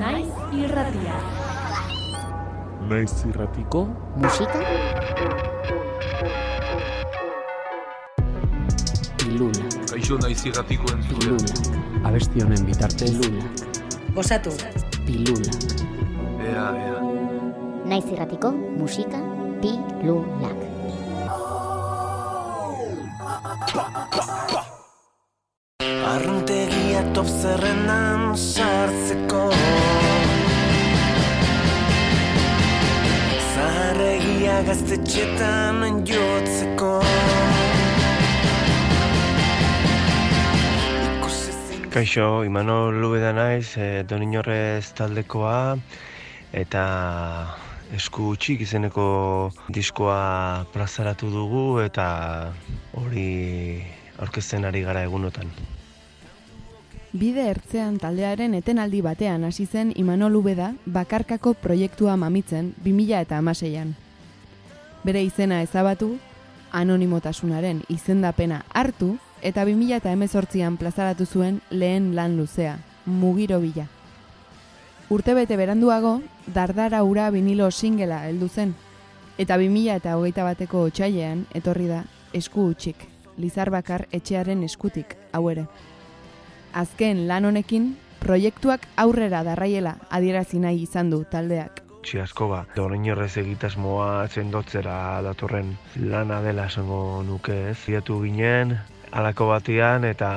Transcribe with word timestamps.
Naiz 0.00 0.28
irratia. 0.56 1.16
Naiz 2.90 3.12
irratiko 3.28 3.82
musika 4.22 4.60
pilula 9.20 9.68
Kaixo 9.90 10.18
naiz 10.22 10.40
irratiko 10.50 10.90
entzule. 10.94 11.20
pilula 11.20 12.08
abesti 12.10 12.42
honen 12.44 12.64
bitartez 12.70 13.12
pilula 13.20 13.44
Gozatu. 14.16 14.50
pilula 15.06 15.52
Ea, 16.50 16.66
ea. 16.86 16.98
naiz 17.92 18.06
irratiko 18.16 18.50
musika 18.80 19.20
pilulak 19.62 20.58
Arruntegia 26.10 27.02
top 27.14 27.26
zerrendan 27.40 28.34
sartzeko 28.36 29.39
gaztetxetan 34.66 36.04
jotzeko 36.04 37.00
Kaixo, 41.90 42.44
Imanol 42.46 43.00
Lubeda 43.02 43.32
naiz, 43.34 43.74
e, 43.74 44.04
Doninorrez 44.06 44.92
taldekoa, 44.94 45.74
eta 46.54 46.82
esku 47.98 48.36
txik 48.38 48.62
izeneko 48.62 49.06
diskoa 49.74 50.66
plazaratu 50.70 51.32
dugu, 51.34 51.64
eta 51.82 52.06
hori 52.94 53.82
aurkezten 54.22 54.68
ari 54.70 54.84
gara 54.86 55.02
egunotan. 55.02 55.50
Bide 57.10 57.48
ertzean 57.50 57.98
taldearen 57.98 58.54
etenaldi 58.54 59.00
batean 59.02 59.48
hasi 59.48 59.66
zen 59.66 59.90
Imanol 59.98 60.38
Ubeda 60.38 60.70
bakarkako 60.86 61.56
proiektua 61.58 62.14
mamitzen 62.14 62.70
2000 62.86 63.26
eta 63.26 63.42
amaseian. 63.42 63.96
Bere 65.04 65.22
izena 65.24 65.62
ezabatu, 65.62 66.18
anonimotasunaren 66.72 67.82
izendapena 67.88 68.64
hartu 68.74 69.14
eta 69.42 69.64
2000 69.64 69.96
eta 69.96 70.12
emezortzian 70.12 70.76
plazaratu 70.76 71.24
zuen 71.26 71.60
lehen 71.70 72.14
lan 72.14 72.36
luzea, 72.36 72.76
mugiro 73.06 73.60
bila. 73.60 73.86
Urtebete 75.10 75.56
beranduago, 75.56 76.20
dardara 76.46 77.02
ura 77.02 77.30
vinilo 77.30 77.70
singela 77.70 78.26
heldu 78.28 78.48
zen, 78.48 78.74
eta 79.38 79.56
2000 79.56 79.96
eta 79.96 80.16
hogeita 80.18 80.44
bateko 80.44 80.84
otxailean 80.90 81.46
etorri 81.54 81.88
da 81.88 82.04
esku 82.32 82.68
utxik, 82.70 83.08
Lizar 83.40 83.70
Bakar 83.70 84.06
etxearen 84.12 84.62
eskutik, 84.62 85.16
hau 85.32 85.48
ere. 85.50 85.66
Azken 86.74 87.26
lan 87.26 87.48
honekin, 87.48 87.94
proiektuak 88.20 88.86
aurrera 88.96 89.42
darraiela 89.42 89.96
adierazi 90.10 90.60
nahi 90.60 90.84
izan 90.84 91.10
du 91.10 91.24
taldeak. 91.24 91.89
Txi 92.00 92.20
asko 92.22 92.46
ba, 92.48 92.62
Doninorrez 92.72 93.34
egitasmoa 93.42 94.26
sendotzera 94.28 95.20
datorren 95.24 95.74
lana 96.00 96.40
dela 96.40 96.64
esango 96.70 97.22
nuke 97.26 97.56
ez. 97.70 97.76
Ziatu 97.84 98.16
ginen, 98.24 98.72
alako 99.12 99.50
batian 99.50 100.06
eta 100.08 100.30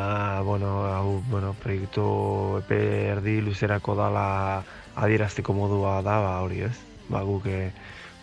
bueno, 0.44 0.74
hau, 0.92 1.22
bueno, 1.30 1.54
proiektu 1.64 2.06
epe 2.60 2.80
erdi 3.14 3.40
luzerako 3.42 3.96
dala 3.96 4.26
adierazteko 4.96 5.56
modua 5.56 6.02
da, 6.02 6.20
ba, 6.20 6.36
hori 6.44 6.66
ez. 6.68 6.76
Ba, 7.08 7.24
guk 7.24 7.48
eh, 7.48 7.72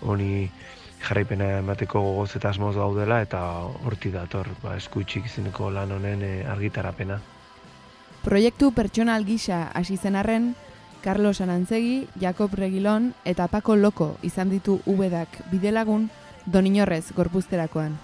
honi 0.05 0.51
jarraipena 1.01 1.59
emateko 1.65 2.01
gogoz 2.05 2.35
eta 2.37 2.53
asmoz 2.53 2.75
gaudela 2.77 3.23
eta 3.25 3.41
horti 3.89 4.13
dator, 4.13 4.53
ba, 4.63 4.77
eskutxik 4.77 5.31
izeneko 5.33 5.71
lan 5.73 5.97
honen 5.97 6.27
eh, 6.27 6.41
argitarapena. 6.45 7.21
Proiektu 8.21 8.75
pertsonal 8.77 9.25
gisa 9.25 9.71
hasi 9.73 9.97
zen 9.97 10.19
arren, 10.21 10.53
Carlos 11.03 11.41
Arantzegi, 11.41 12.09
Jakob 12.21 12.55
Regilon 12.55 13.15
eta 13.25 13.49
Paco 13.49 13.77
Loko 13.77 14.17
izan 14.23 14.51
ditu 14.51 14.81
ubedak 14.87 15.29
bidelagun 15.51 16.11
Doninorrez 16.47 17.13
gorpuzterakoan. 17.17 17.97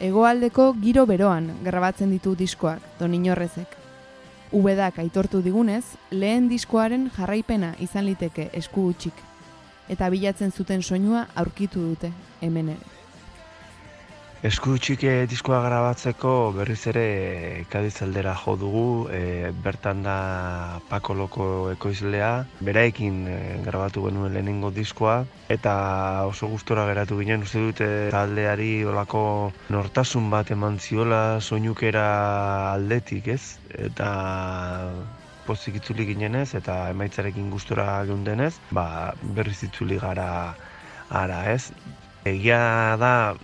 Hegoaldeko 0.00 0.72
giro 0.82 1.06
beroan 1.06 1.50
grabatzen 1.64 2.10
ditu 2.10 2.34
diskoak 2.38 2.82
Doninorrezek. 3.00 3.76
Ubedak 4.54 4.98
aitortu 5.02 5.42
digunez, 5.42 5.84
lehen 6.10 6.48
diskoaren 6.48 7.10
jarraipena 7.16 7.74
izan 7.80 8.06
liteke 8.06 8.50
esku 8.52 8.88
utxik. 8.94 9.14
Eta 9.88 10.08
bilatzen 10.10 10.52
zuten 10.52 10.82
soinua 10.82 11.26
aurkitu 11.34 11.82
dute 11.82 12.12
hemen 12.40 12.76
ere. 12.76 12.93
Esku 14.44 14.74
txike 14.76 15.12
diskoa 15.24 15.62
grabatzeko 15.64 16.30
berriz 16.52 16.82
ere 16.90 17.04
Kadiz 17.72 17.94
aldera 18.04 18.34
jo 18.36 18.52
dugu, 18.60 18.82
e, 19.08 19.52
bertan 19.64 20.02
da 20.04 20.16
Paco 20.90 21.16
Loko 21.16 21.46
ekoizlea, 21.70 22.28
beraekin 22.68 23.22
e, 23.24 23.38
grabatu 23.64 24.04
genuen 24.04 24.36
lehenengo 24.36 24.68
diskoa, 24.80 25.14
eta 25.56 25.72
oso 26.28 26.50
gustora 26.52 26.84
geratu 26.90 27.16
ginen, 27.22 27.48
uste 27.48 27.64
dute 27.64 27.90
taldeari 28.12 28.84
olako 28.84 29.24
nortasun 29.72 30.28
bat 30.36 30.52
eman 30.52 30.76
ziola 30.76 31.40
soinukera 31.40 32.06
aldetik, 32.74 33.32
ez? 33.38 33.56
Eta 33.88 34.12
pozik 35.48 35.80
itzuli 35.80 36.04
ginenez 36.12 36.50
eta 36.60 36.82
emaitzarekin 36.92 37.48
gustora 37.48 38.02
geundenez, 38.04 38.58
ba, 38.76 39.14
berriz 39.40 39.62
itzuli 39.72 39.96
gara 40.04 40.32
ara, 41.08 41.46
ez? 41.56 41.70
Egia 42.24 42.96
da, 42.96 43.36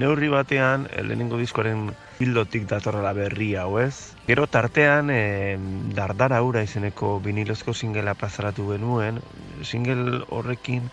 neurri 0.00 0.28
batean, 0.32 0.86
eh, 0.88 1.02
lehenengo 1.04 1.36
diskoaren 1.36 1.90
bildotik 2.16 2.64
datorrela 2.70 3.12
berri 3.12 3.50
hau 3.60 3.76
ez. 3.78 4.16
Gero 4.26 4.46
tartean, 4.48 5.10
e, 5.12 5.58
dardara 5.98 6.38
ura 6.42 6.62
izeneko 6.64 7.10
vinilozko 7.26 7.74
singela 7.74 8.14
plazaratu 8.16 8.70
genuen, 8.72 9.20
single 9.62 10.22
horrekin, 10.32 10.88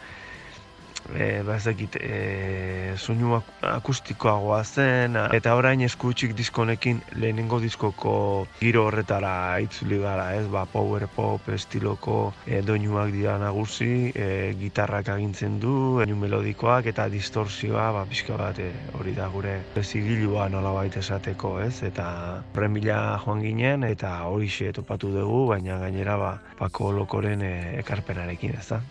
e, 1.12 1.44
ba 1.44 1.58
ez 1.58 1.64
dakit, 1.66 1.96
e, 2.00 2.94
soinu 2.98 3.36
ak- 3.38 3.52
akustikoagoa 3.74 4.64
zen, 4.64 5.18
eta 5.36 5.56
orain 5.56 5.82
eskutsik 5.82 6.34
diskonekin 6.38 7.02
lehenengo 7.16 7.60
diskoko 7.60 8.48
giro 8.60 8.86
horretara 8.88 9.60
itzuli 9.64 10.00
gara, 10.00 10.32
ez, 10.38 10.48
ba, 10.48 10.66
power 10.66 11.08
pop 11.16 11.50
estiloko 11.50 12.34
e, 12.48 12.62
doinuak 12.62 13.12
dira 13.12 13.38
nagusi, 13.42 14.12
e, 14.16 14.54
gitarrak 14.60 15.10
agintzen 15.10 15.60
du, 15.60 15.76
doinu 16.00 16.16
melodikoak 16.16 16.88
eta 16.94 17.10
distorsioa, 17.10 17.92
ba, 17.92 18.06
pixka 18.10 18.38
bat, 18.40 18.60
e, 18.60 18.72
hori 19.00 19.16
da 19.18 19.28
gure 19.34 19.60
zigilua 19.84 20.50
nolabait 20.50 20.96
esateko, 20.98 21.58
ez, 21.62 21.84
eta 21.84 22.08
horren 22.54 22.74
bila 22.74 23.20
joan 23.26 23.42
ginen, 23.44 23.84
eta 23.84 24.16
hori 24.30 24.50
topatu 24.74 25.12
dugu, 25.12 25.48
baina 25.50 25.80
gainera, 25.80 26.18
ba, 26.18 26.34
Pako 26.58 26.92
Lokoren 26.92 27.42
e, 27.42 27.54
ekarpenarekin, 27.80 28.56
ez 28.60 28.68
da. 28.70 28.82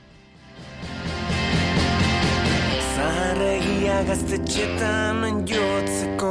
Zaharregia 3.92 4.08
gaztetxetan 4.08 5.42
jotzeko 5.44 6.30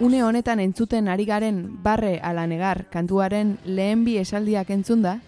Une 0.00 0.22
honetan 0.22 0.60
entzuten 0.60 1.08
ari 1.08 1.24
garen 1.24 1.78
barre 1.82 2.20
ala 2.20 2.46
negar 2.46 2.84
kantuaren 2.92 3.56
lehen 3.64 4.04
bi 4.04 4.18
esaldiak 4.18 4.70
entzunda, 4.70 5.20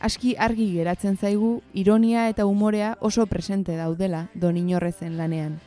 aski 0.00 0.36
argi 0.38 0.70
geratzen 0.76 1.16
zaigu 1.16 1.62
ironia 1.74 2.28
eta 2.28 2.46
umorea 2.46 2.96
oso 3.00 3.26
presente 3.26 3.76
daudela 3.76 4.28
Doninorrezen 4.34 5.16
lanean. 5.18 5.58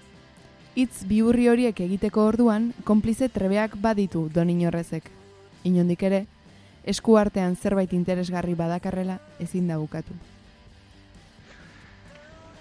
Hitz 0.76 1.04
bihurri 1.10 1.50
horiek 1.50 1.80
egiteko 1.80 2.28
orduan, 2.32 2.74
konplize 2.86 3.28
trebeak 3.30 3.76
baditu 3.76 4.30
Doninorrezek. 4.34 5.10
Inondik 5.64 6.04
ere, 6.04 6.26
esku 6.86 7.18
artean 7.18 7.58
zerbait 7.58 7.92
interesgarri 7.94 8.56
badakarrela 8.56 9.20
ezin 9.40 9.68
da 9.68 9.78
bukatu. 9.82 10.31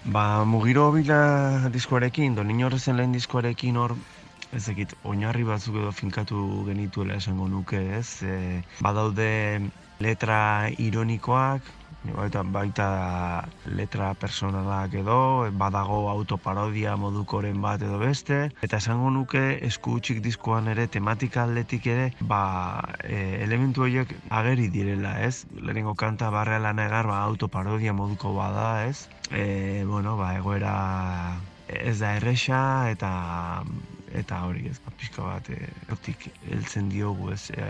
Ba, 0.03 0.45
mugiro 0.45 0.91
bila 0.91 1.69
diskoarekin, 1.69 2.33
Doninorrezen 2.35 2.97
lehen 2.97 3.11
diskoarekin 3.13 3.75
hor, 3.77 3.93
ez 4.51 4.63
dakit, 4.65 4.95
oinarri 5.05 5.43
batzuk 5.45 5.77
edo 5.77 5.91
finkatu 5.93 6.41
genituela 6.65 7.19
esango 7.21 7.47
nuke, 7.47 7.81
ez? 7.99 8.23
E, 8.25 8.63
badaude 8.81 9.27
letra 10.01 10.39
ironikoak, 10.87 11.69
baita, 12.03 12.41
baita 12.43 12.87
letra 13.65 14.13
personalak 14.13 14.93
edo, 15.01 15.49
badago 15.53 16.09
autoparodia 16.09 16.95
modukoren 16.97 17.61
bat 17.61 17.81
edo 17.81 17.99
beste, 18.01 18.49
eta 18.61 18.77
esango 18.81 19.11
nuke 19.13 19.59
esku 19.67 19.97
utxik 19.99 20.21
diskoan 20.25 20.67
ere 20.73 20.87
tematika 20.87 21.43
aldetik 21.43 21.87
ere, 21.87 22.09
ba, 22.21 22.41
e, 23.03 23.43
elementu 23.43 23.85
horiek 23.85 24.15
ageri 24.29 24.69
direla, 24.73 25.19
ez? 25.21 25.45
Lehenengo 25.53 25.95
kanta 25.95 26.31
barreala 26.33 26.73
negar, 26.73 27.07
ba, 27.07 27.21
autoparodia 27.23 27.93
moduko 27.93 28.33
bada, 28.35 28.87
ez? 28.87 29.07
E, 29.29 29.83
bueno, 29.85 30.17
ba, 30.17 30.35
egoera 30.37 30.75
ez 31.71 31.99
da 32.01 32.15
erresa 32.17 32.89
eta 32.91 33.11
eta 34.11 34.41
hori 34.43 34.67
ez, 34.67 34.77
ba, 34.83 34.91
pixka 34.97 35.23
bat, 35.23 35.49
e, 35.53 35.69
hortik 35.91 36.27
heltzen 36.49 36.89
diogu, 36.91 37.31
ez, 37.31 37.51
e, 37.55 37.69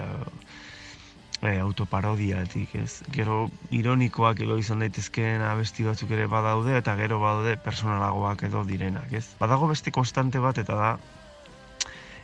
e, 1.42 1.60
autoparodiatik, 1.60 2.76
ez. 2.76 3.02
Gero 3.14 3.50
ironikoak 3.74 4.44
edo 4.46 4.58
izan 4.62 4.84
daitezkeen 4.86 5.42
abesti 5.42 5.86
batzuk 5.88 6.14
ere 6.14 6.28
badaude 6.32 6.78
eta 6.78 6.96
gero 7.00 7.20
badaude 7.24 7.58
personalagoak 7.66 8.46
edo 8.50 8.64
direnak, 8.68 9.12
ez. 9.14 9.26
Badago 9.40 9.72
beste 9.72 9.92
konstante 9.92 10.40
bat 10.40 10.62
eta 10.62 10.78
da 10.78 10.92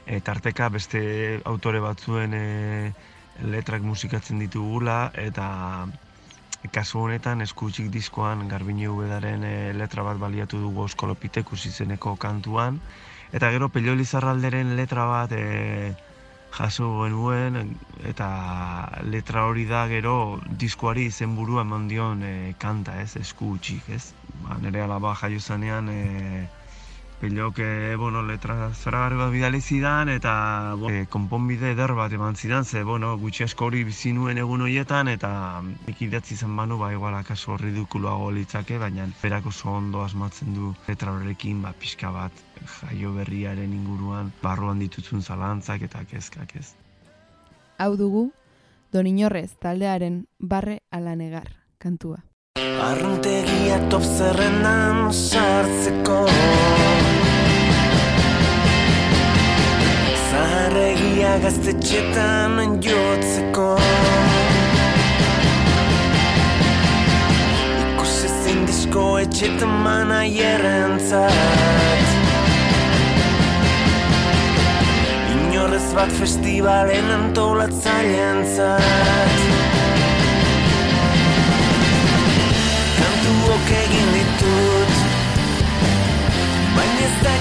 e, 0.05 0.21
tarteka 0.21 0.69
beste 0.69 1.41
autore 1.45 1.81
batzuen 1.83 2.33
e, 2.33 2.45
letrak 3.43 3.83
musikatzen 3.85 4.39
ditugula 4.41 5.11
eta 5.13 5.47
kasu 6.73 7.03
honetan 7.05 7.43
eskutsik 7.45 7.91
diskoan 7.93 8.47
Garbine 8.49 8.89
Ubedaren 8.89 9.43
e, 9.43 9.73
letra 9.77 10.03
bat 10.03 10.17
baliatu 10.17 10.61
dugu 10.61 10.87
Oskolopitekus 10.87 11.65
izeneko 11.69 12.15
kantuan 12.15 12.79
eta 13.31 13.51
gero 13.51 13.69
Pello 13.69 13.93
Lizarralderen 13.95 14.75
letra 14.79 15.05
bat 15.05 15.35
e, 15.35 15.93
jaso 16.51 16.87
genuen 17.03 17.75
eta 18.11 18.27
letra 19.03 19.45
hori 19.45 19.65
da 19.65 19.87
gero 19.87 20.39
diskoari 20.63 21.05
izenburua 21.11 21.61
eman 21.67 21.87
dion 21.87 22.23
e, 22.23 22.53
kanta, 22.59 22.99
ez, 23.01 23.15
eskutsik, 23.17 23.89
ez? 23.89 24.13
Ba, 24.43 24.57
nere 24.61 24.81
alaba 24.81 25.13
jaio 25.15 25.39
zanean 25.39 25.89
e, 25.89 26.47
Pilok, 27.19 27.59
e, 27.59 27.95
bueno, 27.95 28.21
letra 28.21 28.71
zara 28.75 29.09
bat 29.09 29.31
bidali 29.31 29.59
zidan, 29.59 30.09
eta 30.09 30.75
bo, 30.77 30.91
e, 30.93 31.07
konponbide 31.09 31.71
eder 31.73 31.95
bat 31.97 32.13
eman 32.13 32.35
zidan, 32.35 32.65
ze, 32.65 32.83
bueno, 32.83 33.15
gutxi 33.17 33.43
asko 33.43 33.65
hori 33.65 33.83
bizi 33.83 34.13
nuen 34.13 34.37
egun 34.37 34.61
horietan, 34.61 35.07
eta 35.09 35.63
ikidatzi 35.89 36.37
zen 36.37 36.55
banu, 36.55 36.77
ba, 36.77 36.91
igual, 36.93 37.15
akaso 37.17 37.55
horri 37.55 37.73
dukuloago 37.73 38.29
litzake, 38.31 38.77
baina 38.77 39.09
berak 39.23 39.47
oso 39.49 39.71
ondo 39.71 40.03
asmatzen 40.05 40.53
du 40.53 40.75
letra 40.87 41.11
horrekin, 41.11 41.63
ba, 41.65 41.73
pixka 41.73 42.11
bat, 42.13 42.31
jaio 42.79 43.13
berriaren 43.17 43.73
inguruan, 43.73 44.31
barruan 44.43 44.77
dituzun 44.79 45.23
zalantzak 45.23 45.89
eta 45.89 46.05
kezkak 46.05 46.55
ez. 46.55 46.75
Hau 47.79 47.95
dugu, 47.97 48.31
Don 48.93 49.07
Inorrez 49.07 49.51
taldearen 49.59 50.27
barre 50.39 50.79
ala 50.91 51.15
negar 51.15 51.49
kantua. 51.77 52.23
Arruntegia 52.57 53.81
top 53.89 54.05
zerrendan 54.05 55.11
sartzeko 55.11 56.21
gaztetxetan 61.41 62.79
jotzeko 62.83 63.67
Ikusi 67.83 68.27
ezin 68.29 68.61
disko 68.67 69.03
etxetan 69.23 69.73
mana 69.85 70.19
jerrentzat 70.25 72.07
Inorrez 75.35 75.89
bat 75.97 76.11
festivalen 76.19 77.11
antolatzaileen 77.17 78.43
Kantuok 82.99 83.73
egin 83.81 84.13
ditut 84.15 84.95
Baina 86.77 87.01
ez 87.09 87.15
dakit 87.23 87.36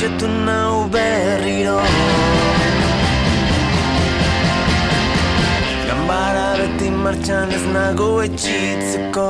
utxetu 0.00 0.28
nau 0.46 0.88
berriro. 0.88 1.76
Gambara 5.88 6.46
beti 6.60 6.88
martxan 7.02 7.52
ez 7.56 7.64
nago 7.74 8.08
etxitzeko 8.24 9.28